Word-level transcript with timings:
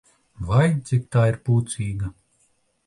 Vai, 0.51 0.69
cik 0.91 1.05
tā 1.17 1.27
ir 1.33 1.39
pūcīga! 1.51 2.13